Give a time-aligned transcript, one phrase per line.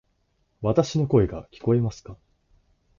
[0.63, 2.17] わたし（の声）が聞こえますか？